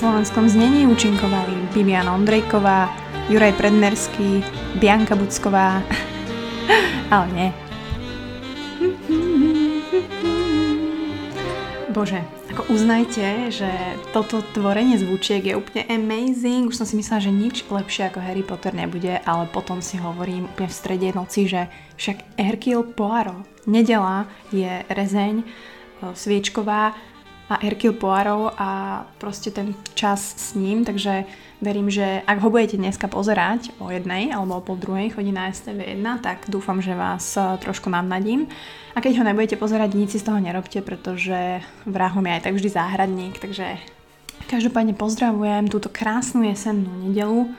slovenskom 0.00 0.48
znení 0.48 0.88
účinkovali 0.88 1.76
Bibiana 1.76 2.16
Ondrejková, 2.16 2.88
Juraj 3.28 3.52
Predmerský, 3.60 4.40
Bianka 4.80 5.12
Bucková, 5.12 5.84
ale 7.12 7.26
nie. 7.36 7.48
Bože, 11.92 12.24
ako 12.48 12.72
uznajte, 12.72 13.52
že 13.52 13.68
toto 14.16 14.40
tvorenie 14.56 14.96
zvučiek 14.96 15.44
je 15.44 15.52
úplne 15.52 15.84
amazing. 15.92 16.72
Už 16.72 16.80
som 16.80 16.88
si 16.88 16.96
myslela, 16.96 17.28
že 17.28 17.36
nič 17.36 17.68
lepšie 17.68 18.08
ako 18.08 18.24
Harry 18.24 18.40
Potter 18.40 18.72
nebude, 18.72 19.20
ale 19.28 19.52
potom 19.52 19.84
si 19.84 20.00
hovorím 20.00 20.48
úplne 20.48 20.72
v 20.72 20.78
strede 20.80 21.12
noci, 21.12 21.44
že 21.44 21.68
však 22.00 22.40
Hercule 22.40 22.88
Poirot. 22.96 23.44
Nedela 23.68 24.24
je 24.48 24.80
rezeň 24.88 25.44
e, 25.44 25.46
sviečková 26.16 27.09
a 27.50 27.58
Hercule 27.58 27.98
Poirot 27.98 28.54
a 28.54 29.02
proste 29.18 29.50
ten 29.50 29.74
čas 29.98 30.38
s 30.38 30.54
ním, 30.54 30.86
takže 30.86 31.26
verím, 31.58 31.90
že 31.90 32.22
ak 32.22 32.38
ho 32.46 32.48
budete 32.48 32.78
dneska 32.78 33.10
pozerať 33.10 33.74
o 33.82 33.90
jednej 33.90 34.30
alebo 34.30 34.62
o 34.62 34.64
pol 34.64 34.78
druhej 34.78 35.10
chodí 35.10 35.34
na 35.34 35.50
STV1, 35.50 36.22
tak 36.22 36.46
dúfam, 36.46 36.78
že 36.78 36.94
vás 36.94 37.34
e, 37.34 37.42
trošku 37.58 37.90
navnadím. 37.90 38.46
A 38.94 39.02
keď 39.02 39.18
ho 39.18 39.26
nebudete 39.26 39.58
pozerať, 39.58 39.98
nič 39.98 40.14
si 40.14 40.22
z 40.22 40.30
toho 40.30 40.38
nerobte, 40.38 40.78
pretože 40.78 41.58
vrahom 41.90 42.22
je 42.22 42.34
aj 42.38 42.42
tak 42.46 42.54
vždy 42.54 42.70
záhradník, 42.70 43.34
takže 43.42 43.82
každopádne 44.46 44.94
pozdravujem 44.94 45.66
túto 45.66 45.90
krásnu 45.90 46.46
jesennú 46.46 47.10
nedelu. 47.10 47.50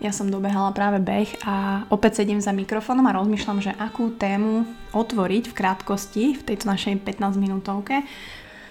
Ja 0.00 0.16
som 0.16 0.32
dobehala 0.32 0.72
práve 0.72 0.96
beh 0.96 1.44
a 1.44 1.84
opäť 1.92 2.24
sedím 2.24 2.40
za 2.40 2.56
mikrofónom 2.56 3.04
a 3.04 3.18
rozmýšľam, 3.18 3.60
že 3.60 3.76
akú 3.76 4.14
tému 4.16 4.64
otvoriť 4.96 5.52
v 5.52 5.56
krátkosti 5.58 6.24
v 6.40 6.42
tejto 6.46 6.70
našej 6.72 7.04
15 7.04 7.36
minútovke. 7.36 8.00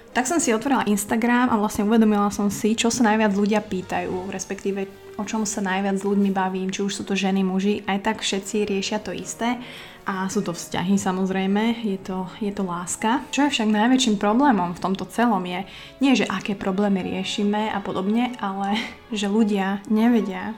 Tak 0.09 0.25
som 0.25 0.41
si 0.41 0.49
otvorila 0.49 0.89
Instagram 0.89 1.53
a 1.53 1.55
vlastne 1.61 1.85
uvedomila 1.85 2.33
som 2.33 2.49
si, 2.49 2.73
čo 2.73 2.89
sa 2.89 3.05
najviac 3.13 3.29
ľudia 3.37 3.61
pýtajú, 3.61 4.33
respektíve 4.33 4.89
o 5.21 5.23
čom 5.27 5.45
sa 5.45 5.61
najviac 5.61 6.01
s 6.01 6.07
ľuďmi 6.07 6.31
bavím, 6.33 6.73
či 6.73 6.81
už 6.81 6.95
sú 6.95 7.03
to 7.05 7.13
ženy, 7.13 7.45
muži, 7.45 7.85
aj 7.85 8.07
tak 8.07 8.17
všetci 8.25 8.65
riešia 8.65 9.03
to 9.03 9.13
isté 9.13 9.61
a 10.09 10.25
sú 10.31 10.41
to 10.41 10.55
vzťahy 10.55 10.97
samozrejme, 10.97 11.85
je 11.85 12.01
to, 12.01 12.25
je 12.41 12.49
to 12.49 12.65
láska. 12.65 13.21
Čo 13.29 13.45
je 13.45 13.53
však 13.53 13.69
najväčším 13.69 14.17
problémom 14.17 14.73
v 14.73 14.81
tomto 14.81 15.05
celom 15.11 15.45
je, 15.45 15.67
nie 16.01 16.17
že 16.17 16.25
aké 16.25 16.57
problémy 16.57 17.05
riešime 17.05 17.69
a 17.69 17.77
podobne, 17.77 18.33
ale 18.41 18.81
že 19.13 19.29
ľudia 19.29 19.85
nevedia, 19.91 20.57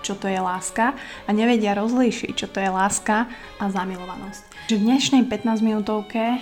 čo 0.00 0.16
to 0.16 0.24
je 0.24 0.40
láska 0.40 0.96
a 1.26 1.30
nevedia 1.36 1.76
rozlíšiť, 1.76 2.32
čo 2.32 2.48
to 2.48 2.64
je 2.64 2.70
láska 2.72 3.28
a 3.60 3.64
zamilovanosť. 3.68 4.72
Že 4.72 4.74
v 4.80 4.84
dnešnej 4.88 5.22
15 5.28 5.60
minútovke 5.60 6.40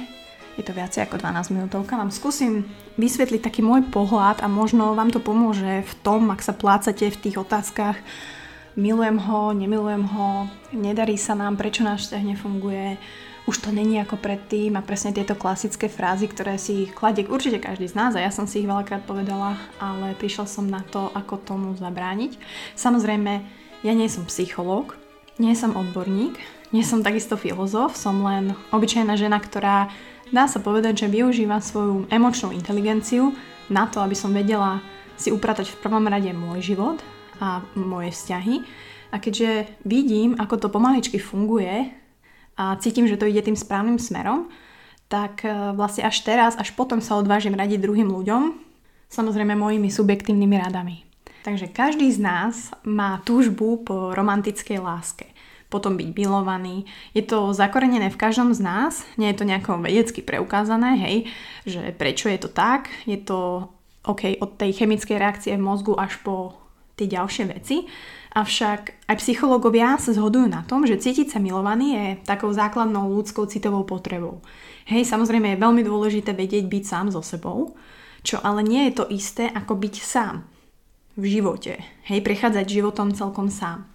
je 0.54 0.62
to 0.62 0.72
viacej 0.72 1.06
ako 1.06 1.18
12 1.18 1.54
minútovka, 1.54 1.98
vám 1.98 2.14
skúsim 2.14 2.68
vysvetliť 2.94 3.42
taký 3.42 3.60
môj 3.60 3.90
pohľad 3.90 4.42
a 4.42 4.46
možno 4.46 4.94
vám 4.94 5.10
to 5.10 5.18
pomôže 5.18 5.82
v 5.82 5.92
tom, 6.06 6.30
ak 6.30 6.40
sa 6.42 6.54
plácate 6.54 7.10
v 7.10 7.20
tých 7.20 7.36
otázkach, 7.42 7.98
milujem 8.78 9.18
ho, 9.18 9.54
nemilujem 9.54 10.04
ho, 10.06 10.46
nedarí 10.74 11.18
sa 11.18 11.34
nám, 11.34 11.58
prečo 11.58 11.82
náš 11.82 12.06
vzťah 12.06 12.22
nefunguje, 12.22 12.86
už 13.44 13.60
to 13.60 13.68
není 13.68 14.00
ako 14.00 14.16
predtým 14.16 14.72
a 14.78 14.86
presne 14.86 15.12
tieto 15.12 15.36
klasické 15.36 15.92
frázy, 15.92 16.32
ktoré 16.32 16.56
si 16.56 16.88
kladie 16.88 17.28
určite 17.28 17.60
každý 17.60 17.92
z 17.92 17.94
nás 17.98 18.16
a 18.16 18.24
ja 18.24 18.32
som 18.32 18.48
si 18.48 18.64
ich 18.64 18.70
veľakrát 18.70 19.04
povedala, 19.04 19.60
ale 19.76 20.16
prišla 20.16 20.48
som 20.48 20.64
na 20.64 20.80
to, 20.80 21.12
ako 21.12 21.44
tomu 21.44 21.68
zabrániť. 21.76 22.40
Samozrejme, 22.72 23.32
ja 23.84 23.92
nie 23.92 24.08
som 24.08 24.24
psychológ, 24.24 24.96
nie 25.36 25.52
som 25.52 25.76
odborník, 25.76 26.40
nie 26.72 26.80
som 26.80 27.04
takisto 27.04 27.36
filozof, 27.36 28.00
som 28.00 28.24
len 28.24 28.56
obyčajná 28.72 29.14
žena, 29.20 29.36
ktorá 29.38 29.92
Dá 30.32 30.48
sa 30.48 30.56
povedať, 30.62 31.04
že 31.04 31.12
využívam 31.12 31.60
svoju 31.60 32.08
emočnú 32.08 32.54
inteligenciu 32.56 33.36
na 33.68 33.84
to, 33.84 34.00
aby 34.00 34.16
som 34.16 34.32
vedela 34.32 34.80
si 35.20 35.28
upratať 35.28 35.68
v 35.68 35.80
prvom 35.84 36.04
rade 36.08 36.32
môj 36.32 36.74
život 36.74 36.98
a 37.38 37.60
moje 37.76 38.14
vzťahy. 38.14 38.64
A 39.12 39.20
keďže 39.20 39.68
vidím, 39.84 40.34
ako 40.40 40.66
to 40.66 40.68
pomaličky 40.72 41.20
funguje 41.20 41.92
a 42.56 42.74
cítim, 42.80 43.06
že 43.06 43.20
to 43.20 43.28
ide 43.28 43.44
tým 43.44 43.54
správnym 43.54 44.00
smerom, 44.00 44.50
tak 45.06 45.46
e, 45.46 45.50
vlastne 45.76 46.02
až 46.06 46.24
teraz, 46.26 46.58
až 46.58 46.74
potom 46.74 46.98
sa 46.98 47.14
odvážim 47.14 47.54
radiť 47.54 47.78
druhým 47.78 48.10
ľuďom, 48.10 48.58
samozrejme 49.12 49.54
mojimi 49.54 49.86
subjektívnymi 49.92 50.56
radami. 50.58 50.96
Takže 51.44 51.70
každý 51.70 52.08
z 52.10 52.18
nás 52.24 52.72
má 52.82 53.20
túžbu 53.22 53.84
po 53.84 54.16
romantickej 54.16 54.80
láske 54.80 55.33
potom 55.74 55.98
byť 55.98 56.14
milovaný. 56.14 56.86
Je 57.18 57.26
to 57.26 57.50
zakorenené 57.50 58.14
v 58.14 58.20
každom 58.22 58.54
z 58.54 58.62
nás, 58.62 59.02
nie 59.18 59.26
je 59.34 59.42
to 59.42 59.48
nejako 59.50 59.82
vedecky 59.82 60.22
preukázané, 60.22 60.94
hej, 61.02 61.16
že 61.66 61.90
prečo 61.98 62.30
je 62.30 62.38
to 62.38 62.46
tak, 62.46 62.94
je 63.10 63.18
to 63.18 63.66
OK 64.06 64.38
od 64.38 64.54
tej 64.54 64.70
chemickej 64.78 65.18
reakcie 65.18 65.58
v 65.58 65.66
mozgu 65.66 65.98
až 65.98 66.14
po 66.22 66.54
tie 66.94 67.10
ďalšie 67.10 67.50
veci. 67.50 67.90
Avšak 68.34 69.10
aj 69.10 69.16
psychológovia 69.22 69.98
sa 69.98 70.14
zhodujú 70.14 70.46
na 70.50 70.66
tom, 70.66 70.86
že 70.86 70.98
cítiť 70.98 71.34
sa 71.34 71.38
milovaný 71.38 71.94
je 71.94 72.06
takou 72.26 72.50
základnou 72.50 73.10
ľudskou 73.14 73.46
citovou 73.46 73.86
potrebou. 73.86 74.42
Hej, 74.90 75.06
samozrejme 75.06 75.54
je 75.54 75.62
veľmi 75.62 75.82
dôležité 75.86 76.34
vedieť 76.34 76.66
byť 76.66 76.84
sám 76.84 77.06
so 77.14 77.22
sebou, 77.22 77.78
čo 78.26 78.42
ale 78.42 78.66
nie 78.66 78.90
je 78.90 79.02
to 79.02 79.04
isté 79.06 79.46
ako 79.50 79.78
byť 79.78 79.94
sám 80.02 80.42
v 81.14 81.24
živote. 81.38 81.78
Hej, 82.10 82.26
prechádzať 82.26 82.66
životom 82.66 83.14
celkom 83.14 83.48
sám. 83.48 83.86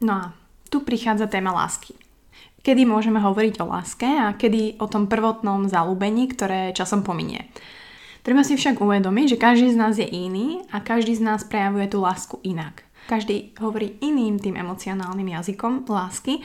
No 0.00 0.12
a 0.12 0.24
tu 0.72 0.80
prichádza 0.80 1.28
téma 1.28 1.52
lásky. 1.52 1.92
Kedy 2.64 2.88
môžeme 2.88 3.20
hovoriť 3.20 3.60
o 3.60 3.68
láske 3.68 4.08
a 4.08 4.32
kedy 4.32 4.80
o 4.80 4.88
tom 4.88 5.04
prvotnom 5.04 5.68
zalúbení, 5.68 6.32
ktoré 6.32 6.72
časom 6.72 7.04
pominie. 7.04 7.52
Treba 8.24 8.40
si 8.46 8.56
však 8.56 8.80
uvedomiť, 8.80 9.36
že 9.36 9.42
každý 9.42 9.68
z 9.74 9.76
nás 9.76 9.94
je 9.98 10.06
iný 10.06 10.64
a 10.72 10.80
každý 10.80 11.12
z 11.18 11.26
nás 11.26 11.44
prejavuje 11.44 11.90
tú 11.90 12.00
lásku 12.00 12.38
inak. 12.46 12.86
Každý 13.10 13.58
hovorí 13.58 13.98
iným 13.98 14.38
tým 14.38 14.54
emocionálnym 14.62 15.26
jazykom 15.34 15.90
lásky 15.90 16.38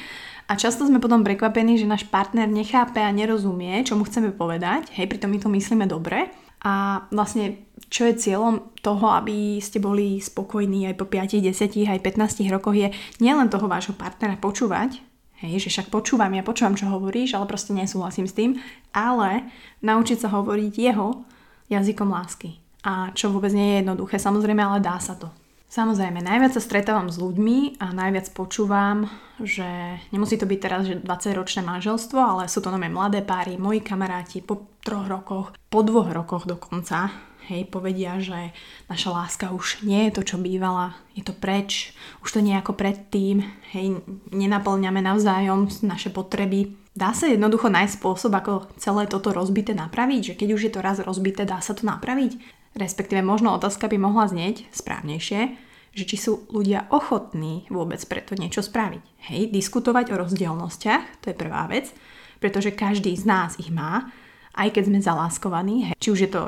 a 0.49 0.57
často 0.57 0.89
sme 0.89 0.97
potom 0.97 1.21
prekvapení, 1.21 1.77
že 1.77 1.85
náš 1.85 2.09
partner 2.09 2.49
nechápe 2.49 2.97
a 2.97 3.13
nerozumie, 3.13 3.85
čo 3.85 3.93
mu 3.93 4.09
chceme 4.09 4.33
povedať, 4.33 4.89
hej, 4.97 5.05
pritom 5.05 5.29
my 5.29 5.37
to 5.37 5.53
myslíme 5.53 5.85
dobre 5.85 6.33
a 6.65 7.05
vlastne 7.13 7.66
čo 7.87 8.07
je 8.07 8.19
cieľom 8.19 8.75
toho, 8.83 9.07
aby 9.15 9.59
ste 9.63 9.79
boli 9.79 10.19
spokojní 10.19 10.91
aj 10.91 10.95
po 10.99 11.05
5, 11.07 11.39
10, 11.39 11.87
aj 11.87 11.99
15 12.03 12.47
rokoch 12.51 12.75
je 12.75 12.91
nielen 13.23 13.47
toho 13.47 13.67
vášho 13.71 13.95
partnera 13.95 14.35
počúvať, 14.35 14.99
hej, 15.39 15.63
že 15.63 15.71
však 15.71 15.93
počúvam, 15.93 16.33
ja 16.35 16.43
počúvam, 16.43 16.75
čo 16.75 16.91
hovoríš, 16.91 17.37
ale 17.37 17.47
proste 17.47 17.71
nesúhlasím 17.71 18.27
s 18.27 18.35
tým, 18.35 18.59
ale 18.91 19.47
naučiť 19.79 20.17
sa 20.19 20.33
hovoriť 20.33 20.73
jeho 20.75 21.23
jazykom 21.71 22.11
lásky. 22.11 22.59
A 22.83 23.11
čo 23.11 23.31
vôbec 23.31 23.51
nie 23.51 23.75
je 23.75 23.77
jednoduché, 23.83 24.19
samozrejme, 24.19 24.63
ale 24.63 24.79
dá 24.79 24.99
sa 24.99 25.15
to. 25.15 25.31
Samozrejme, 25.67 26.23
najviac 26.23 26.55
sa 26.55 26.63
stretávam 26.63 27.11
s 27.11 27.19
ľuďmi 27.19 27.83
a 27.83 27.91
najviac 27.91 28.31
počúvam, 28.31 29.11
že 29.43 29.99
nemusí 30.15 30.39
to 30.39 30.47
byť 30.47 30.59
teraz 30.63 30.87
že 30.87 31.03
20-ročné 31.03 31.59
manželstvo, 31.59 32.15
ale 32.15 32.43
sú 32.47 32.63
to 32.63 32.71
nové 32.71 32.87
mladé 32.87 33.19
páry, 33.19 33.59
moji 33.59 33.83
kamaráti 33.83 34.39
po 34.39 34.63
troch 34.79 35.11
rokoch, 35.11 35.51
po 35.67 35.83
dvoch 35.83 36.07
rokoch 36.15 36.47
dokonca, 36.47 37.11
hej, 37.51 37.67
povedia, 37.67 38.15
že 38.23 38.55
naša 38.87 39.09
láska 39.11 39.45
už 39.51 39.83
nie 39.83 40.07
je 40.07 40.15
to, 40.15 40.21
čo 40.23 40.39
bývala, 40.39 40.95
je 41.19 41.27
to 41.27 41.35
preč, 41.35 41.91
už 42.23 42.29
to 42.31 42.39
nie 42.39 42.55
je 42.55 42.61
ako 42.63 42.71
predtým, 42.71 43.43
hej, 43.75 43.99
nenaplňame 44.31 45.03
navzájom 45.03 45.67
naše 45.83 46.15
potreby. 46.15 46.79
Dá 46.97 47.11
sa 47.11 47.27
jednoducho 47.27 47.69
nájsť 47.69 47.93
spôsob, 47.99 48.31
ako 48.33 48.71
celé 48.79 49.05
toto 49.05 49.29
rozbité 49.29 49.75
napraviť, 49.75 50.33
že 50.33 50.37
keď 50.39 50.49
už 50.55 50.61
je 50.65 50.71
to 50.73 50.79
raz 50.79 50.97
rozbité, 51.03 51.43
dá 51.43 51.61
sa 51.61 51.77
to 51.77 51.85
napraviť? 51.85 52.56
Respektíve 52.77 53.25
možno 53.25 53.57
otázka 53.57 53.89
by 53.89 53.97
mohla 53.97 54.29
znieť 54.29 54.69
správnejšie, 54.69 55.57
že 55.97 56.03
či 56.05 56.17
sú 56.21 56.45
ľudia 56.53 56.85
ochotní 56.93 57.65
vôbec 57.73 57.97
preto 58.05 58.37
niečo 58.37 58.61
spraviť. 58.61 59.03
Hej, 59.33 59.49
diskutovať 59.49 60.13
o 60.13 60.21
rozdielnostiach, 60.21 61.25
to 61.25 61.33
je 61.33 61.35
prvá 61.35 61.65
vec, 61.65 61.89
pretože 62.37 62.69
každý 62.69 63.17
z 63.17 63.25
nás 63.25 63.57
ich 63.57 63.73
má, 63.73 64.13
aj 64.53 64.77
keď 64.77 64.83
sme 64.89 64.99
zaláskovaní, 65.01 65.89
hej, 65.89 65.95
či 65.97 66.09
už 66.13 66.19
je 66.25 66.31
to 66.33 66.41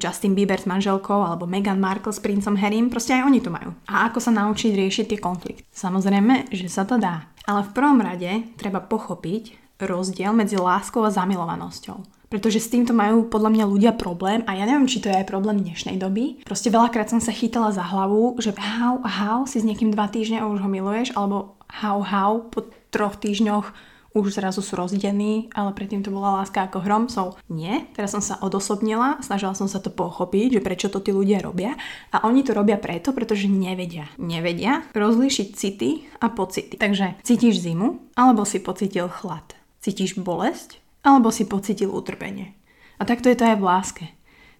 Justin 0.00 0.32
Bieber 0.32 0.56
s 0.56 0.68
manželkou 0.68 1.20
alebo 1.20 1.44
Meghan 1.44 1.80
Markle 1.80 2.16
s 2.16 2.20
princom 2.20 2.56
Harrym, 2.56 2.88
proste 2.88 3.12
aj 3.12 3.28
oni 3.28 3.44
to 3.44 3.52
majú. 3.52 3.76
A 3.88 4.08
ako 4.08 4.24
sa 4.24 4.32
naučiť 4.32 4.72
riešiť 4.72 5.04
tie 5.12 5.20
konflikty? 5.20 5.64
Samozrejme, 5.68 6.48
že 6.52 6.68
sa 6.72 6.88
to 6.88 6.96
dá. 6.96 7.28
Ale 7.44 7.60
v 7.64 7.72
prvom 7.76 8.00
rade 8.00 8.56
treba 8.56 8.80
pochopiť 8.80 9.76
rozdiel 9.84 10.32
medzi 10.32 10.56
láskou 10.56 11.04
a 11.04 11.12
zamilovanosťou 11.12 12.23
pretože 12.34 12.66
s 12.66 12.72
týmto 12.74 12.90
majú 12.90 13.30
podľa 13.30 13.54
mňa 13.54 13.64
ľudia 13.70 13.92
problém 13.94 14.42
a 14.50 14.58
ja 14.58 14.66
neviem, 14.66 14.90
či 14.90 14.98
to 14.98 15.06
je 15.06 15.22
aj 15.22 15.30
problém 15.30 15.62
dnešnej 15.62 16.02
doby. 16.02 16.42
Proste 16.42 16.66
veľakrát 16.66 17.06
som 17.06 17.22
sa 17.22 17.30
chytala 17.30 17.70
za 17.70 17.86
hlavu, 17.86 18.34
že 18.42 18.50
how, 18.58 18.98
how, 19.06 19.46
si 19.46 19.62
s 19.62 19.68
niekým 19.68 19.94
dva 19.94 20.10
týždne 20.10 20.42
a 20.42 20.50
už 20.50 20.58
ho 20.58 20.66
miluješ, 20.66 21.14
alebo 21.14 21.54
how, 21.70 22.02
how, 22.02 22.42
po 22.50 22.66
troch 22.90 23.22
týždňoch 23.22 23.70
už 24.18 24.34
zrazu 24.34 24.66
sú 24.66 24.74
rozdení, 24.74 25.46
ale 25.54 25.70
predtým 25.78 26.02
to 26.02 26.10
bola 26.10 26.42
láska 26.42 26.66
ako 26.66 26.82
hrom. 26.82 27.06
So, 27.06 27.38
nie, 27.46 27.86
teraz 27.94 28.14
som 28.14 28.22
sa 28.22 28.38
odosobnila, 28.42 29.22
snažila 29.22 29.54
som 29.54 29.70
sa 29.70 29.78
to 29.78 29.94
pochopiť, 29.94 30.58
že 30.58 30.64
prečo 30.66 30.90
to 30.90 30.98
tí 30.98 31.14
ľudia 31.14 31.38
robia. 31.38 31.78
A 32.10 32.26
oni 32.26 32.42
to 32.42 32.50
robia 32.50 32.78
preto, 32.82 33.14
pretože 33.14 33.46
nevedia. 33.46 34.10
Nevedia 34.18 34.82
rozlíšiť 34.90 35.48
city 35.54 36.06
a 36.18 36.30
pocity. 36.30 36.78
Takže 36.78 37.18
cítiš 37.26 37.62
zimu, 37.62 38.14
alebo 38.18 38.42
si 38.42 38.58
pocítil 38.58 39.06
chlad. 39.10 39.54
Cítiš 39.82 40.18
bolesť, 40.18 40.83
alebo 41.04 41.28
si 41.28 41.44
pocitil 41.44 41.92
utrpenie. 41.92 42.56
A 42.98 43.04
takto 43.04 43.28
je 43.28 43.36
to 43.36 43.44
aj 43.44 43.56
v 43.60 43.66
láske. 43.66 44.04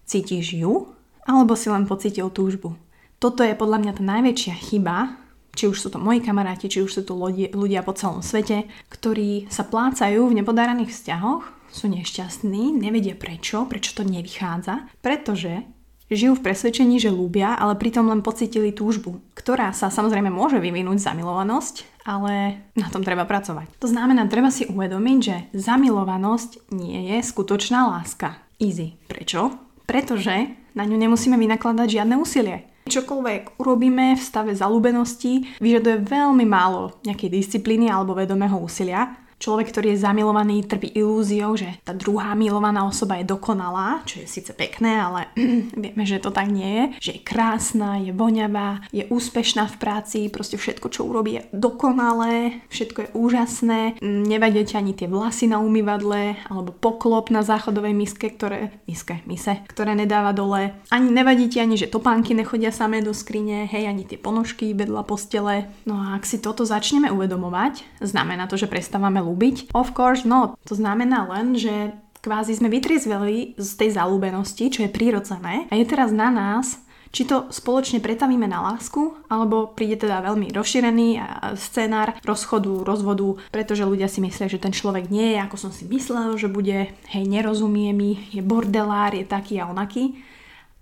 Cítiš 0.05 0.53
ju, 0.53 0.93
alebo 1.25 1.57
si 1.57 1.67
len 1.67 1.89
pocitil 1.89 2.29
túžbu. 2.29 2.77
Toto 3.17 3.41
je 3.41 3.57
podľa 3.57 3.81
mňa 3.81 3.91
tá 3.97 4.03
najväčšia 4.05 4.55
chyba, 4.69 5.17
či 5.55 5.71
už 5.71 5.81
sú 5.81 5.87
to 5.89 5.97
moji 5.97 6.21
kamaráti, 6.21 6.69
či 6.69 6.83
už 6.83 6.91
sú 6.91 7.01
to 7.01 7.17
ľudia, 7.17 7.81
po 7.81 7.95
celom 7.95 8.21
svete, 8.21 8.69
ktorí 8.91 9.49
sa 9.49 9.65
plácajú 9.65 10.29
v 10.29 10.37
nepodaraných 10.43 10.91
vzťahoch, 10.93 11.43
sú 11.71 11.91
nešťastní, 11.91 12.75
nevedia 12.75 13.17
prečo, 13.17 13.65
prečo 13.65 13.95
to 13.97 14.03
nevychádza, 14.05 14.91
pretože 14.99 15.65
Žijú 16.05 16.37
v 16.37 16.45
presvedčení, 16.45 17.01
že 17.01 17.09
ľúbia, 17.09 17.57
ale 17.57 17.73
pritom 17.73 18.05
len 18.05 18.21
pocitili 18.21 18.69
túžbu, 18.69 19.25
ktorá 19.33 19.73
sa 19.73 19.89
samozrejme 19.89 20.29
môže 20.29 20.61
vyvinúť 20.61 21.01
zamilovanosť, 21.01 22.05
ale 22.05 22.61
na 22.77 22.93
tom 22.93 23.01
treba 23.01 23.25
pracovať. 23.25 23.81
To 23.81 23.89
znamená, 23.89 24.29
treba 24.29 24.53
si 24.53 24.69
uvedomiť, 24.69 25.17
že 25.17 25.35
zamilovanosť 25.57 26.69
nie 26.77 27.09
je 27.09 27.17
skutočná 27.25 27.89
láska. 27.89 28.37
Easy. 28.61 29.01
Prečo? 29.09 29.57
Pretože 29.89 30.53
na 30.77 30.85
ňu 30.85 30.93
nemusíme 30.93 31.41
vynakladať 31.41 31.87
žiadne 31.89 32.15
úsilie. 32.21 32.69
Čokoľvek 32.85 33.57
urobíme 33.57 34.13
v 34.13 34.21
stave 34.21 34.53
zalúbenosti 34.53 35.57
vyžaduje 35.57 36.05
veľmi 36.05 36.45
málo 36.45 36.93
nejakej 37.01 37.33
disciplíny 37.33 37.89
alebo 37.89 38.13
vedomého 38.13 38.61
úsilia 38.61 39.24
Človek, 39.35 39.75
ktorý 39.75 39.93
je 39.93 40.03
zamilovaný, 40.03 40.63
trpí 40.63 40.95
ilúziou, 40.95 41.59
že 41.59 41.67
tá 41.83 41.91
druhá 41.91 42.31
milovaná 42.39 42.87
osoba 42.87 43.19
je 43.19 43.27
dokonalá, 43.27 43.99
čo 44.07 44.23
je 44.23 44.27
síce 44.31 44.55
pekné, 44.55 44.95
ale 44.95 45.27
vieme, 45.83 46.03
že 46.07 46.23
to 46.23 46.31
tak 46.31 46.47
nie 46.47 46.65
je. 46.65 47.11
Že 47.11 47.11
je 47.19 47.21
krásna, 47.27 47.99
je 47.99 48.15
voňavá, 48.15 48.87
je 48.95 49.03
úspešná 49.11 49.67
v 49.67 49.75
práci, 49.75 50.19
proste 50.31 50.55
všetko, 50.55 50.87
čo 50.87 51.03
urobí 51.03 51.35
je 51.35 51.41
dokonalé, 51.51 52.63
všetko 52.71 52.99
je 53.03 53.09
úžasné, 53.11 53.79
nevadia 53.99 54.63
ťa 54.63 54.79
ani 54.79 54.93
tie 54.95 55.11
vlasy 55.11 55.51
na 55.51 55.59
umývadle, 55.59 56.39
alebo 56.47 56.71
poklop 56.71 57.27
na 57.27 57.43
záchodovej 57.43 57.91
miske, 57.91 58.31
ktoré, 58.31 58.71
miske, 58.87 59.19
mise, 59.27 59.59
ktoré 59.67 59.99
nedáva 59.99 60.31
dole. 60.31 60.79
Ani 60.87 61.11
nevadí 61.11 61.51
ti 61.51 61.59
ani, 61.59 61.75
že 61.75 61.91
topánky 61.91 62.31
nechodia 62.31 62.71
samé 62.71 63.03
do 63.03 63.11
skrine, 63.11 63.67
hej, 63.67 63.83
ani 63.83 64.07
tie 64.07 64.15
ponožky 64.15 64.71
vedľa 64.71 65.03
postele. 65.03 65.67
No 65.83 65.99
a 65.99 66.15
ak 66.15 66.23
si 66.23 66.39
toto 66.39 66.63
začneme 66.63 67.11
uvedomovať, 67.11 67.99
znamená 67.99 68.47
to, 68.47 68.55
že 68.55 68.71
prestávame 68.71 69.24
ľúbiť? 69.25 69.73
Of 69.73 69.97
course 69.97 70.21
not. 70.21 70.53
To 70.69 70.77
znamená 70.77 71.25
len, 71.33 71.57
že 71.57 71.97
kvázi 72.21 72.57
sme 72.57 72.69
vytriezveli 72.69 73.57
z 73.57 73.69
tej 73.77 73.97
zalúbenosti, 73.97 74.69
čo 74.69 74.85
je 74.85 74.93
prírodzené 74.93 75.65
a 75.69 75.73
je 75.73 75.85
teraz 75.85 76.13
na 76.13 76.29
nás, 76.29 76.85
či 77.15 77.23
to 77.23 77.47
spoločne 77.47 78.03
pretavíme 78.03 78.43
na 78.43 78.59
lásku, 78.59 79.15
alebo 79.31 79.71
príde 79.71 80.03
teda 80.03 80.19
veľmi 80.19 80.51
rozšírený 80.51 81.15
scenár 81.55 82.19
rozchodu, 82.27 82.83
rozvodu, 82.83 83.39
pretože 83.55 83.87
ľudia 83.87 84.11
si 84.11 84.19
myslia, 84.19 84.51
že 84.51 84.59
ten 84.59 84.75
človek 84.75 85.07
nie 85.07 85.31
je, 85.31 85.39
ako 85.39 85.55
som 85.55 85.71
si 85.71 85.87
myslel, 85.87 86.35
že 86.35 86.51
bude, 86.51 86.91
hej, 86.91 87.23
nerozumie 87.23 87.95
mi, 87.95 88.19
je 88.35 88.43
bordelár, 88.43 89.15
je 89.15 89.23
taký 89.23 89.63
a 89.63 89.71
onaký. 89.71 90.19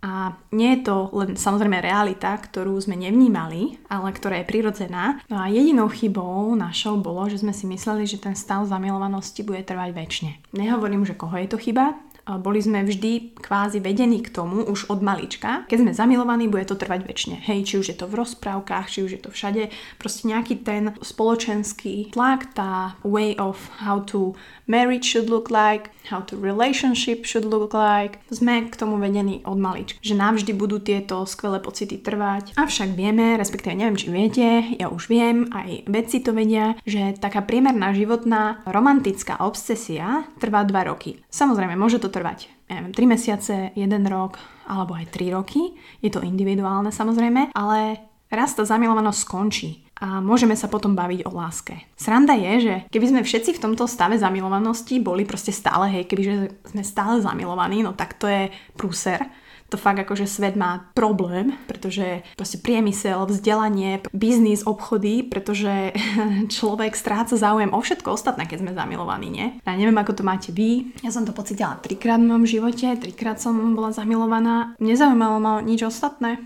A 0.04 0.36
nie 0.52 0.76
je 0.76 0.92
to 0.92 1.08
len 1.16 1.40
samozrejme 1.40 1.80
realita, 1.80 2.36
ktorú 2.36 2.76
sme 2.76 3.00
nevnímali, 3.00 3.80
ale 3.88 4.12
ktorá 4.12 4.44
je 4.44 4.50
prirodzená. 4.52 5.24
No 5.32 5.40
a 5.40 5.48
jedinou 5.48 5.88
chybou 5.88 6.52
našou 6.60 7.00
bolo, 7.00 7.24
že 7.32 7.40
sme 7.40 7.56
si 7.56 7.64
mysleli, 7.72 8.04
že 8.04 8.20
ten 8.20 8.36
stav 8.36 8.68
zamilovanosti 8.68 9.48
bude 9.48 9.64
trvať 9.64 9.96
väčšine. 9.96 10.32
Nehovorím, 10.60 11.08
že 11.08 11.16
koho 11.16 11.40
je 11.40 11.48
to 11.48 11.56
chyba, 11.56 11.96
boli 12.24 12.64
sme 12.64 12.88
vždy 12.88 13.36
kvázi 13.36 13.84
vedení 13.84 14.24
k 14.24 14.32
tomu 14.32 14.64
už 14.64 14.88
od 14.88 15.04
malička. 15.04 15.68
Keď 15.68 15.78
sme 15.84 15.92
zamilovaní, 15.92 16.48
bude 16.48 16.64
to 16.64 16.80
trvať 16.80 17.04
väčšine. 17.04 17.36
Hej, 17.44 17.60
či 17.68 17.74
už 17.84 17.86
je 17.92 17.98
to 18.00 18.08
v 18.08 18.24
rozprávkach, 18.24 18.88
či 18.88 19.04
už 19.04 19.12
je 19.20 19.22
to 19.22 19.30
všade. 19.30 19.68
Proste 20.00 20.32
nejaký 20.32 20.64
ten 20.64 20.96
spoločenský 21.04 22.16
tlak, 22.16 22.56
tá 22.56 22.96
way 23.04 23.36
of 23.36 23.60
how 23.84 24.00
to 24.08 24.40
marriage 24.72 25.04
should 25.04 25.28
look 25.28 25.52
like, 25.52 25.92
how 26.08 26.24
to 26.24 26.40
relationship 26.40 27.28
should 27.28 27.44
look 27.44 27.76
like. 27.76 28.24
Sme 28.32 28.72
k 28.72 28.76
tomu 28.80 28.96
vedení 28.96 29.44
od 29.44 29.60
malička. 29.60 30.00
Že 30.00 30.16
navždy 30.16 30.52
budú 30.56 30.80
tieto 30.80 31.28
skvelé 31.28 31.60
pocity 31.60 32.00
trvať. 32.00 32.56
Avšak 32.56 32.96
vieme, 32.96 33.36
respektíve 33.36 33.76
neviem, 33.76 34.00
či 34.00 34.08
viete, 34.08 34.48
ja 34.80 34.88
už 34.88 35.12
viem, 35.12 35.52
aj 35.52 35.92
vedci 35.92 36.24
to 36.24 36.32
vedia, 36.32 36.80
že 36.88 37.20
taká 37.20 37.44
priemerná 37.44 37.92
životná 37.92 38.64
romantická 38.64 39.44
obsesia 39.44 40.24
trvá 40.40 40.64
2 40.64 40.72
roky. 40.88 41.20
Samozrejme, 41.28 41.76
môže 41.76 42.00
to 42.00 42.13
trvať 42.14 42.54
neviem, 42.70 42.94
3 42.94 43.14
mesiace, 43.14 43.56
1 43.74 43.90
rok 44.10 44.38
alebo 44.70 44.94
aj 44.94 45.12
3 45.12 45.36
roky. 45.36 45.74
Je 46.00 46.14
to 46.14 46.22
individuálne 46.22 46.94
samozrejme, 46.94 47.52
ale 47.58 47.80
raz 48.30 48.54
tá 48.54 48.64
zamilovanosť 48.66 49.20
skončí 49.20 49.70
a 50.02 50.20
môžeme 50.20 50.58
sa 50.58 50.68
potom 50.68 50.98
baviť 50.98 51.30
o 51.30 51.32
láske. 51.32 51.78
Sranda 51.94 52.34
je, 52.34 52.54
že 52.60 52.76
keby 52.90 53.06
sme 53.14 53.22
všetci 53.22 53.56
v 53.56 53.62
tomto 53.62 53.86
stave 53.86 54.18
zamilovanosti 54.18 55.00
boli 55.00 55.24
proste 55.24 55.54
stále, 55.54 55.88
hej, 55.90 56.10
kebyže 56.10 56.68
sme 56.74 56.84
stále 56.84 57.22
zamilovaní, 57.22 57.86
no 57.86 57.94
tak 57.94 58.18
to 58.18 58.26
je 58.26 58.50
prúser 58.74 59.22
to 59.74 59.82
fakt 59.82 59.98
akože 60.06 60.30
svet 60.30 60.54
má 60.54 60.94
problém, 60.94 61.58
pretože 61.66 62.22
proste 62.38 62.62
priemysel, 62.62 63.26
vzdelanie, 63.26 64.06
biznis, 64.14 64.62
obchody, 64.70 65.26
pretože 65.26 65.98
človek 66.56 66.94
stráca 66.94 67.34
záujem 67.34 67.74
o 67.74 67.82
všetko 67.82 68.14
ostatné, 68.14 68.46
keď 68.46 68.62
sme 68.62 68.78
zamilovaní, 68.78 69.34
nie? 69.34 69.48
Ja 69.66 69.74
neviem, 69.74 69.98
ako 69.98 70.22
to 70.22 70.24
máte 70.24 70.54
vy. 70.54 70.94
Ja 71.02 71.10
som 71.10 71.26
to 71.26 71.34
pocitila 71.34 71.82
trikrát 71.82 72.22
v 72.22 72.30
mojom 72.30 72.46
živote, 72.46 72.86
trikrát 73.02 73.42
som 73.42 73.58
bola 73.74 73.90
zamilovaná. 73.90 74.78
Nezaujímalo 74.78 75.42
ma 75.42 75.66
nič 75.66 75.82
ostatné 75.82 76.46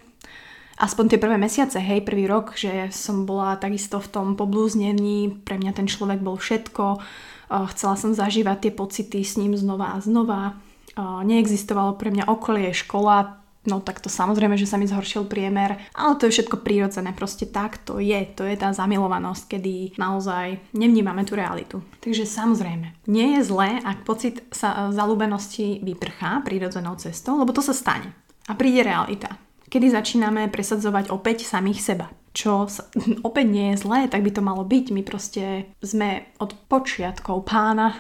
aspoň 0.78 1.06
tie 1.10 1.20
prvé 1.20 1.42
mesiace, 1.42 1.82
hej, 1.82 2.06
prvý 2.06 2.30
rok, 2.30 2.54
že 2.54 2.94
som 2.94 3.26
bola 3.26 3.58
takisto 3.58 3.98
v 3.98 4.14
tom 4.14 4.28
poblúznení, 4.38 5.42
pre 5.42 5.58
mňa 5.58 5.74
ten 5.74 5.90
človek 5.90 6.22
bol 6.22 6.38
všetko, 6.38 7.02
chcela 7.74 7.96
som 7.98 8.14
zažívať 8.14 8.70
tie 8.70 8.72
pocity 8.78 9.26
s 9.26 9.42
ním 9.42 9.58
znova 9.58 9.96
a 9.96 10.04
znova, 10.04 10.54
neexistovalo 11.02 11.96
pre 11.96 12.10
mňa 12.10 12.26
okolie, 12.30 12.74
škola, 12.74 13.38
no 13.68 13.84
tak 13.84 14.00
to 14.00 14.08
samozrejme, 14.08 14.56
že 14.56 14.66
sa 14.66 14.80
mi 14.80 14.88
zhoršil 14.88 15.28
priemer, 15.28 15.78
ale 15.94 16.16
to 16.16 16.26
je 16.26 16.40
všetko 16.40 16.64
prírodzené, 16.64 17.12
proste 17.12 17.46
tak 17.46 17.84
to 17.84 18.00
je, 18.00 18.24
to 18.34 18.48
je 18.48 18.56
tá 18.56 18.72
zamilovanosť, 18.72 19.44
kedy 19.58 20.00
naozaj 20.00 20.58
nevnímame 20.72 21.28
tú 21.28 21.36
realitu. 21.36 21.84
Takže 22.00 22.24
samozrejme, 22.24 23.12
nie 23.12 23.38
je 23.38 23.42
zlé, 23.44 23.84
ak 23.84 24.08
pocit 24.08 24.42
sa 24.56 24.90
zalúbenosti 24.96 25.84
vyprchá 25.84 26.42
prírodzenou 26.48 26.96
cestou, 26.96 27.38
lebo 27.38 27.52
to 27.52 27.60
sa 27.60 27.76
stane. 27.76 28.16
A 28.48 28.56
príde 28.56 28.88
realita. 28.88 29.36
Kedy 29.68 29.92
začíname 29.92 30.48
presadzovať 30.48 31.12
opäť 31.12 31.44
samých 31.44 31.84
seba 31.84 32.08
čo 32.38 32.70
sa, 32.70 32.86
opäť 33.28 33.46
nie 33.50 33.74
je 33.74 33.82
zlé, 33.82 34.06
tak 34.06 34.22
by 34.22 34.30
to 34.30 34.46
malo 34.46 34.62
byť. 34.62 34.86
My 34.94 35.02
proste 35.02 35.74
sme 35.82 36.30
od 36.38 36.54
počiatkov 36.70 37.50
pána 37.50 37.98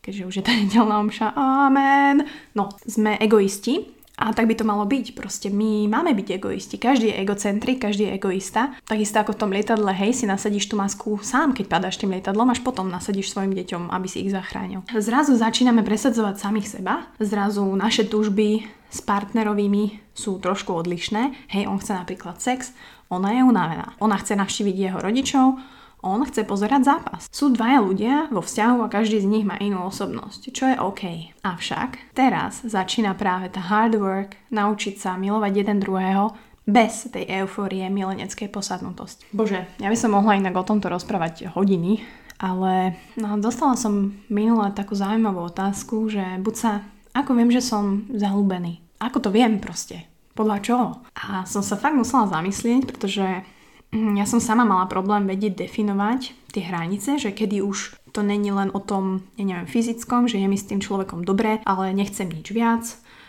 keďže 0.00 0.26
už 0.26 0.34
je 0.40 0.44
tá 0.44 0.52
nedelná 0.60 1.00
omša, 1.00 1.32
amen. 1.36 2.26
No, 2.52 2.72
sme 2.84 3.16
egoisti 3.20 4.00
a 4.20 4.36
tak 4.36 4.52
by 4.52 4.54
to 4.54 4.68
malo 4.68 4.84
byť. 4.84 5.16
Proste 5.16 5.48
my 5.48 5.88
máme 5.88 6.12
byť 6.12 6.28
egoisti. 6.36 6.76
Každý 6.76 7.08
je 7.08 7.18
egocentrik, 7.24 7.80
každý 7.80 8.04
je 8.04 8.20
egoista. 8.20 8.76
Takisto 8.84 9.16
ako 9.16 9.32
v 9.32 9.40
tom 9.40 9.50
lietadle, 9.56 9.88
hej, 9.96 10.12
si 10.12 10.28
nasadíš 10.28 10.68
tú 10.68 10.76
masku 10.76 11.16
sám, 11.24 11.56
keď 11.56 11.64
padáš 11.72 11.96
tým 11.96 12.12
lietadlom, 12.12 12.52
až 12.52 12.60
potom 12.60 12.92
nasadíš 12.92 13.32
svojim 13.32 13.56
deťom, 13.56 13.88
aby 13.88 14.06
si 14.12 14.28
ich 14.28 14.30
zachránil. 14.36 14.84
Zrazu 14.92 15.32
začíname 15.40 15.80
presadzovať 15.80 16.36
samých 16.36 16.68
seba, 16.68 17.08
zrazu 17.16 17.64
naše 17.72 18.04
túžby 18.04 18.68
s 18.92 19.00
partnerovými 19.00 20.12
sú 20.12 20.36
trošku 20.36 20.76
odlišné. 20.76 21.48
Hej, 21.56 21.64
on 21.64 21.80
chce 21.80 21.96
napríklad 21.96 22.36
sex, 22.44 22.76
ona 23.08 23.32
je 23.32 23.40
unavená. 23.40 23.96
Ona 24.04 24.20
chce 24.20 24.36
navštíviť 24.36 24.76
jeho 24.76 24.98
rodičov, 25.00 25.56
on 26.00 26.24
chce 26.24 26.44
pozerať 26.48 26.82
zápas. 26.84 27.28
Sú 27.28 27.52
dvaja 27.52 27.80
ľudia 27.84 28.14
vo 28.32 28.40
vzťahu 28.40 28.84
a 28.84 28.92
každý 28.92 29.20
z 29.20 29.30
nich 29.30 29.44
má 29.44 29.56
inú 29.60 29.84
osobnosť, 29.86 30.40
čo 30.52 30.64
je 30.72 30.76
OK. 30.80 31.02
Avšak 31.44 32.12
teraz 32.16 32.64
začína 32.64 33.16
práve 33.16 33.52
tá 33.52 33.60
hard 33.60 33.96
work 34.00 34.36
naučiť 34.52 34.96
sa 34.96 35.16
milovať 35.20 35.52
jeden 35.64 35.78
druhého 35.80 36.32
bez 36.68 37.10
tej 37.10 37.26
eufórie 37.42 37.88
mileneckej 37.90 38.48
posadnutosti. 38.52 39.26
Bože, 39.34 39.66
ja 39.82 39.88
by 39.90 39.96
som 39.98 40.14
mohla 40.14 40.38
inak 40.38 40.54
o 40.54 40.64
tomto 40.64 40.86
rozprávať 40.86 41.50
hodiny, 41.52 42.04
ale 42.40 42.96
no, 43.20 43.36
dostala 43.36 43.76
som 43.76 44.16
minule 44.32 44.72
takú 44.72 44.96
zaujímavú 44.96 45.50
otázku, 45.50 46.08
že 46.08 46.22
buď 46.40 46.54
sa, 46.56 46.72
ako 47.12 47.36
viem, 47.36 47.50
že 47.52 47.60
som 47.60 48.08
zalúbený. 48.08 48.80
Ako 49.02 49.20
to 49.20 49.28
viem 49.32 49.60
proste? 49.60 50.08
Podľa 50.32 50.58
čoho? 50.64 50.88
A 51.12 51.44
som 51.44 51.60
sa 51.60 51.76
fakt 51.76 51.96
musela 51.96 52.30
zamyslieť, 52.30 52.86
pretože 52.86 53.44
ja 53.90 54.26
som 54.26 54.38
sama 54.38 54.62
mala 54.62 54.86
problém 54.86 55.26
vedieť 55.26 55.66
definovať 55.66 56.34
tie 56.54 56.62
hranice, 56.62 57.18
že 57.18 57.34
kedy 57.34 57.62
už 57.62 57.98
to 58.10 58.22
není 58.22 58.50
len 58.50 58.70
o 58.74 58.82
tom, 58.82 59.26
ja 59.38 59.46
neviem, 59.46 59.70
fyzickom, 59.70 60.26
že 60.26 60.38
je 60.38 60.46
mi 60.50 60.58
s 60.58 60.66
tým 60.66 60.82
človekom 60.82 61.22
dobre, 61.22 61.62
ale 61.66 61.94
nechcem 61.94 62.26
nič 62.26 62.50
viac. 62.50 62.86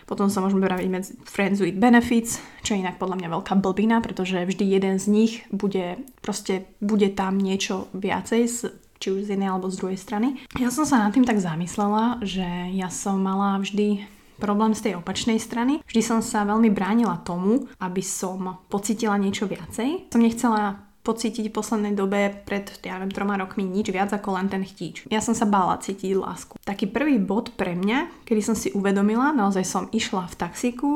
Potom 0.09 0.27
sa 0.27 0.43
môžeme 0.43 0.67
baviť 0.67 0.89
medzi 0.91 1.11
friends 1.23 1.63
with 1.63 1.79
benefits, 1.79 2.41
čo 2.65 2.75
je 2.75 2.83
inak 2.83 2.99
podľa 2.99 3.21
mňa 3.21 3.29
veľká 3.31 3.53
blbina, 3.63 4.03
pretože 4.03 4.43
vždy 4.43 4.65
jeden 4.67 4.95
z 4.99 5.05
nich 5.07 5.33
bude, 5.53 6.03
proste 6.19 6.67
bude 6.83 7.07
tam 7.13 7.39
niečo 7.39 7.87
viacej 7.95 8.41
z, 8.49 8.57
či 8.99 9.07
už 9.07 9.29
z 9.29 9.37
jednej 9.37 9.49
alebo 9.49 9.71
z 9.71 9.79
druhej 9.79 9.99
strany. 10.01 10.35
Ja 10.59 10.67
som 10.67 10.83
sa 10.83 10.99
nad 10.99 11.15
tým 11.15 11.23
tak 11.23 11.39
zamyslela, 11.39 12.19
že 12.21 12.45
ja 12.75 12.91
som 12.91 13.23
mala 13.23 13.57
vždy 13.63 14.03
problém 14.41 14.73
z 14.73 14.89
tej 14.89 14.93
opačnej 14.97 15.37
strany. 15.37 15.85
Vždy 15.85 16.01
som 16.01 16.19
sa 16.25 16.41
veľmi 16.41 16.73
bránila 16.73 17.21
tomu, 17.21 17.69
aby 17.77 18.01
som 18.01 18.57
pocitila 18.65 19.21
niečo 19.21 19.45
viacej. 19.45 20.09
Som 20.09 20.25
nechcela 20.25 20.91
pocítiť 21.01 21.49
v 21.49 21.55
poslednej 21.55 21.93
dobe 21.97 22.29
pred, 22.45 22.69
ja 22.85 22.97
neviem, 22.97 23.13
troma 23.13 23.37
rokmi 23.37 23.65
nič 23.65 23.89
viac 23.89 24.13
ako 24.13 24.37
len 24.37 24.47
ten 24.49 24.61
chtíč. 24.61 25.09
Ja 25.09 25.21
som 25.21 25.33
sa 25.33 25.49
bála 25.49 25.81
cítiť 25.81 26.13
lásku. 26.13 26.61
Taký 26.61 26.89
prvý 26.89 27.17
bod 27.17 27.57
pre 27.57 27.73
mňa, 27.73 28.25
kedy 28.25 28.41
som 28.41 28.53
si 28.53 28.69
uvedomila, 28.73 29.33
naozaj 29.33 29.65
som 29.65 29.89
išla 29.89 30.29
v 30.29 30.35
taxiku, 30.37 30.91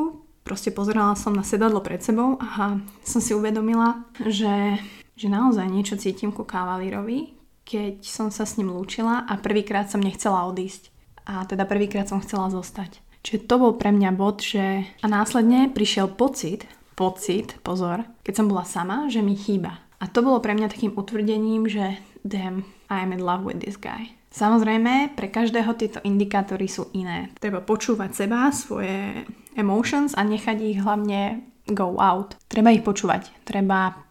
proste 0.45 0.69
pozerala 0.69 1.17
som 1.17 1.33
na 1.33 1.41
sedadlo 1.41 1.81
pred 1.81 2.05
sebou 2.05 2.37
a 2.37 2.77
som 3.01 3.17
si 3.21 3.33
uvedomila, 3.33 4.05
že, 4.21 4.77
že 5.17 5.25
naozaj 5.25 5.65
niečo 5.65 5.97
cítim 5.97 6.29
ku 6.29 6.45
kavalírovi, 6.45 7.33
keď 7.65 8.05
som 8.05 8.29
sa 8.29 8.45
s 8.45 8.61
ním 8.61 8.69
lúčila 8.69 9.25
a 9.25 9.41
prvýkrát 9.41 9.89
som 9.89 10.05
nechcela 10.05 10.45
odísť. 10.45 10.93
A 11.25 11.41
teda 11.49 11.65
prvýkrát 11.65 12.05
som 12.05 12.21
chcela 12.21 12.53
zostať. 12.53 13.01
Čiže 13.25 13.49
to 13.49 13.55
bol 13.57 13.73
pre 13.73 13.89
mňa 13.89 14.13
bod, 14.13 14.45
že... 14.45 14.85
A 15.01 15.09
následne 15.09 15.73
prišiel 15.73 16.13
pocit, 16.13 16.69
pocit, 16.93 17.57
pozor, 17.65 18.05
keď 18.21 18.33
som 18.37 18.45
bola 18.45 18.61
sama, 18.61 19.09
že 19.09 19.25
mi 19.25 19.33
chýba. 19.33 19.81
A 19.97 20.05
to 20.05 20.21
bolo 20.21 20.37
pre 20.37 20.53
mňa 20.53 20.69
takým 20.69 20.93
utvrdením, 20.93 21.65
že 21.65 21.97
damn, 22.21 22.69
I'm 22.93 23.09
in 23.09 23.25
love 23.25 23.41
with 23.41 23.65
this 23.65 23.81
guy. 23.81 24.13
Samozrejme, 24.29 25.15
pre 25.17 25.31
každého 25.31 25.73
tieto 25.79 26.03
indikátory 26.05 26.69
sú 26.69 26.91
iné. 26.93 27.33
Treba 27.39 27.65
počúvať 27.65 28.11
seba, 28.13 28.51
svoje 28.51 29.25
emotions 29.55 30.13
a 30.13 30.21
nechať 30.27 30.57
ich 30.61 30.77
hlavne 30.83 31.41
go 31.71 31.97
out. 31.97 32.37
Treba 32.51 32.69
ich 32.69 32.85
počúvať, 32.85 33.31
treba 33.47 34.05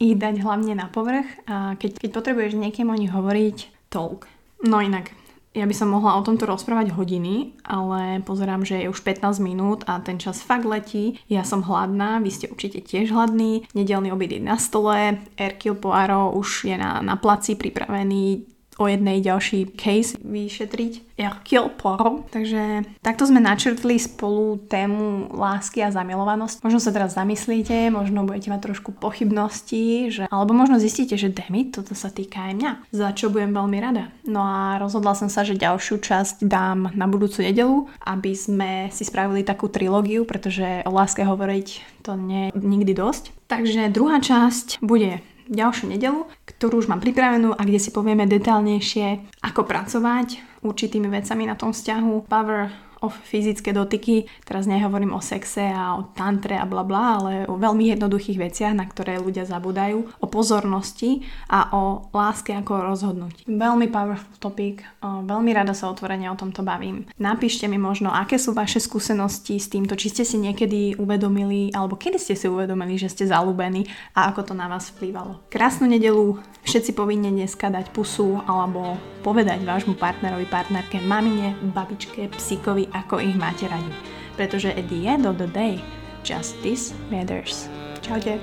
ich 0.00 0.14
dať 0.16 0.40
hlavne 0.40 0.78
na 0.78 0.88
povrch 0.88 1.26
a 1.44 1.76
keď, 1.76 2.00
keď 2.00 2.10
potrebuješ 2.16 2.56
niekému 2.56 2.94
o 2.94 3.00
nich 3.02 3.12
hovoriť, 3.12 3.90
talk. 3.92 4.30
No 4.64 4.80
inak, 4.80 5.12
ja 5.54 5.64
by 5.64 5.74
som 5.74 5.94
mohla 5.94 6.18
o 6.18 6.26
tomto 6.26 6.50
rozprávať 6.50 6.90
hodiny, 6.98 7.54
ale 7.62 8.18
pozerám, 8.26 8.66
že 8.66 8.82
je 8.82 8.90
už 8.90 9.00
15 9.06 9.38
minút 9.38 9.86
a 9.86 10.02
ten 10.02 10.18
čas 10.18 10.42
fakt 10.42 10.66
letí. 10.66 11.22
Ja 11.30 11.46
som 11.46 11.62
hladná, 11.62 12.18
vy 12.18 12.30
ste 12.34 12.50
určite 12.50 12.82
tiež 12.82 13.14
hladní. 13.14 13.70
Nedelný 13.70 14.10
obed 14.10 14.34
je 14.34 14.42
na 14.42 14.58
stole, 14.58 15.22
Erkil 15.38 15.78
Poirot 15.78 16.34
už 16.34 16.66
je 16.66 16.74
na, 16.74 16.98
na 17.00 17.14
placi 17.14 17.54
pripravený 17.54 18.53
o 18.78 18.84
jednej 18.90 19.22
ďalší 19.22 19.74
case 19.78 20.18
vyšetriť. 20.18 21.14
Hercule 21.14 21.70
Poirot. 21.78 22.26
Takže 22.34 22.82
takto 22.98 23.22
sme 23.22 23.38
načrtli 23.38 24.02
spolu 24.02 24.58
tému 24.66 25.30
lásky 25.30 25.86
a 25.86 25.94
zamilovanosť. 25.94 26.66
Možno 26.66 26.82
sa 26.82 26.90
teraz 26.90 27.14
zamyslíte, 27.14 27.94
možno 27.94 28.26
budete 28.26 28.50
mať 28.50 28.60
trošku 28.66 28.90
pochybnosti, 28.98 30.10
že, 30.10 30.26
alebo 30.26 30.58
možno 30.58 30.82
zistíte, 30.82 31.14
že 31.14 31.30
demi, 31.30 31.70
toto 31.70 31.94
sa 31.94 32.10
týka 32.10 32.50
aj 32.50 32.52
mňa, 32.58 32.72
za 32.90 33.14
čo 33.14 33.30
budem 33.30 33.54
veľmi 33.54 33.78
rada. 33.78 34.10
No 34.26 34.42
a 34.42 34.82
rozhodla 34.82 35.14
som 35.14 35.30
sa, 35.30 35.46
že 35.46 35.54
ďalšiu 35.54 36.02
časť 36.02 36.42
dám 36.42 36.90
na 36.98 37.06
budúcu 37.06 37.46
nedelu, 37.46 37.86
aby 38.02 38.34
sme 38.34 38.70
si 38.90 39.06
spravili 39.06 39.46
takú 39.46 39.70
trilógiu, 39.70 40.26
pretože 40.26 40.82
o 40.82 40.90
láske 40.90 41.22
hovoriť 41.22 42.02
to 42.02 42.18
nie 42.18 42.50
je 42.50 42.58
nikdy 42.58 42.92
dosť. 42.92 43.30
Takže 43.48 43.88
druhá 43.94 44.18
časť 44.18 44.82
bude 44.82 45.22
ďalšiu 45.48 45.92
nedelu, 45.92 46.24
ktorú 46.48 46.84
už 46.84 46.88
mám 46.88 47.04
pripravenú 47.04 47.52
a 47.52 47.62
kde 47.62 47.80
si 47.80 47.90
povieme 47.92 48.24
detálnejšie, 48.24 49.40
ako 49.44 49.68
pracovať 49.68 50.60
určitými 50.64 51.08
vecami 51.12 51.44
na 51.44 51.54
tom 51.54 51.76
vzťahu. 51.76 52.24
Power 52.24 52.72
o 53.04 53.12
fyzické 53.12 53.76
dotyky. 53.76 54.24
Teraz 54.48 54.64
nehovorím 54.64 55.12
o 55.12 55.20
sexe 55.20 55.68
a 55.68 56.00
o 56.00 56.08
tantre 56.16 56.56
a 56.56 56.64
bla 56.64 56.80
bla, 56.80 57.20
ale 57.20 57.32
o 57.44 57.60
veľmi 57.60 57.92
jednoduchých 57.92 58.40
veciach, 58.40 58.72
na 58.72 58.88
ktoré 58.88 59.20
ľudia 59.20 59.44
zabudajú, 59.44 60.16
o 60.18 60.26
pozornosti 60.26 61.20
a 61.52 61.68
o 61.76 62.08
láske 62.16 62.56
ako 62.56 62.88
rozhodnúť. 62.88 63.44
Veľmi 63.44 63.92
powerful 63.92 64.40
topic, 64.40 64.80
veľmi 65.04 65.52
rada 65.52 65.76
sa 65.76 65.92
otvorene 65.92 66.32
o 66.32 66.38
tomto 66.40 66.64
bavím. 66.64 67.04
Napíšte 67.20 67.68
mi 67.68 67.76
možno, 67.76 68.08
aké 68.08 68.40
sú 68.40 68.56
vaše 68.56 68.80
skúsenosti 68.80 69.60
s 69.60 69.68
týmto, 69.68 69.92
či 69.98 70.08
ste 70.08 70.24
si 70.24 70.40
niekedy 70.40 70.96
uvedomili, 70.96 71.68
alebo 71.76 72.00
kedy 72.00 72.16
ste 72.16 72.34
si 72.38 72.48
uvedomili, 72.48 72.96
že 72.96 73.12
ste 73.12 73.28
zalúbení 73.28 73.84
a 74.16 74.32
ako 74.32 74.48
to 74.48 74.54
na 74.56 74.70
vás 74.70 74.88
vplyvalo. 74.94 75.44
Krásnu 75.52 75.90
nedelu, 75.90 76.40
všetci 76.64 76.96
povinne 76.96 77.28
dneska 77.28 77.68
dať 77.68 77.90
pusu 77.90 78.40
alebo 78.46 78.96
povedať 79.26 79.66
vášmu 79.66 79.98
partnerovi, 79.98 80.46
partnerke, 80.46 81.02
mamine, 81.02 81.56
babičke, 81.74 82.30
psíkovi, 82.30 82.93
ako 82.94 83.18
ich 83.18 83.34
máte 83.34 83.66
radi. 83.66 83.90
Pretože 84.38 84.70
at 84.70 84.86
the 84.88 85.04
end 85.04 85.26
of 85.26 85.36
the 85.36 85.50
day, 85.50 85.82
justice 86.22 86.94
matters. 87.10 87.66
Čaute. 88.00 88.38